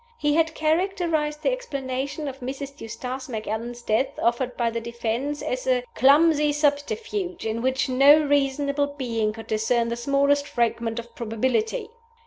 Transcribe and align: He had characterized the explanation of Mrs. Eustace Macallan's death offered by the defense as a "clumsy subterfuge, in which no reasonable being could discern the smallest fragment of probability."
He 0.17 0.33
had 0.33 0.55
characterized 0.55 1.43
the 1.43 1.51
explanation 1.51 2.27
of 2.27 2.39
Mrs. 2.39 2.81
Eustace 2.81 3.29
Macallan's 3.29 3.83
death 3.83 4.17
offered 4.19 4.57
by 4.57 4.71
the 4.71 4.81
defense 4.81 5.43
as 5.43 5.67
a 5.67 5.83
"clumsy 5.93 6.51
subterfuge, 6.53 7.45
in 7.45 7.61
which 7.61 7.87
no 7.87 8.19
reasonable 8.25 8.87
being 8.97 9.31
could 9.31 9.45
discern 9.45 9.89
the 9.89 9.95
smallest 9.95 10.47
fragment 10.47 10.97
of 10.97 11.13
probability." 11.13 11.87